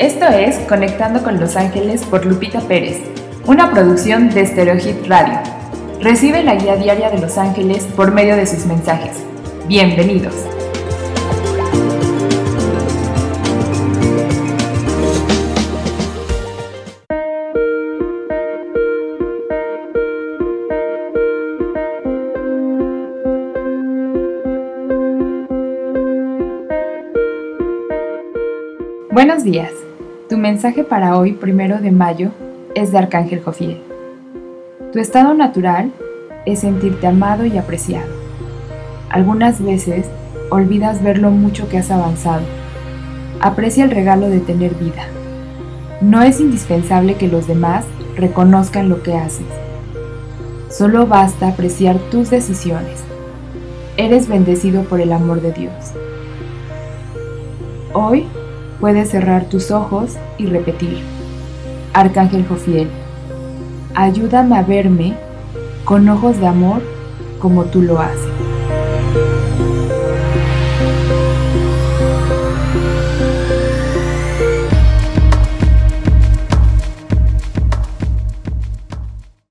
Esto 0.00 0.24
es 0.28 0.56
Conectando 0.60 1.22
con 1.22 1.38
Los 1.38 1.56
Ángeles 1.56 2.04
por 2.04 2.24
Lupita 2.24 2.62
Pérez, 2.62 3.02
una 3.44 3.70
producción 3.70 4.30
de 4.30 4.46
Stereohit 4.46 5.06
Radio. 5.06 5.40
Recibe 6.00 6.42
la 6.42 6.54
guía 6.54 6.76
diaria 6.76 7.10
de 7.10 7.18
Los 7.18 7.36
Ángeles 7.36 7.84
por 7.96 8.10
medio 8.10 8.34
de 8.34 8.46
sus 8.46 8.64
mensajes. 8.64 9.18
Bienvenidos. 9.68 10.34
Buenos 29.10 29.44
días. 29.44 29.79
Tu 30.30 30.38
mensaje 30.38 30.84
para 30.84 31.18
hoy, 31.18 31.32
primero 31.32 31.80
de 31.80 31.90
mayo, 31.90 32.30
es 32.76 32.92
de 32.92 32.98
Arcángel 32.98 33.42
Jofiel. 33.42 33.82
Tu 34.92 35.00
estado 35.00 35.34
natural 35.34 35.90
es 36.46 36.60
sentirte 36.60 37.08
amado 37.08 37.44
y 37.46 37.58
apreciado. 37.58 38.06
Algunas 39.08 39.60
veces 39.60 40.06
olvidas 40.48 41.02
ver 41.02 41.18
lo 41.18 41.32
mucho 41.32 41.68
que 41.68 41.78
has 41.78 41.90
avanzado. 41.90 42.44
Aprecia 43.40 43.82
el 43.82 43.90
regalo 43.90 44.28
de 44.28 44.38
tener 44.38 44.76
vida. 44.76 45.04
No 46.00 46.22
es 46.22 46.38
indispensable 46.38 47.16
que 47.16 47.26
los 47.26 47.48
demás 47.48 47.84
reconozcan 48.14 48.88
lo 48.88 49.02
que 49.02 49.14
haces. 49.14 49.48
Solo 50.68 51.08
basta 51.08 51.48
apreciar 51.48 51.98
tus 52.12 52.30
decisiones. 52.30 53.02
Eres 53.96 54.28
bendecido 54.28 54.84
por 54.84 55.00
el 55.00 55.12
amor 55.12 55.40
de 55.40 55.50
Dios. 55.50 55.74
Hoy 57.92 58.28
puedes 58.80 59.10
cerrar 59.10 59.44
tus 59.44 59.70
ojos 59.70 60.16
y 60.38 60.46
repetir. 60.46 60.98
Arcángel 61.92 62.46
Jofiel, 62.46 62.88
ayúdame 63.94 64.56
a 64.56 64.62
verme 64.62 65.16
con 65.84 66.08
ojos 66.08 66.38
de 66.38 66.46
amor 66.46 66.82
como 67.38 67.64
tú 67.64 67.82
lo 67.82 68.00
haces. 68.00 68.49